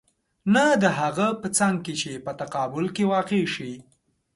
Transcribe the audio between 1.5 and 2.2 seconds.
څنګ کې چې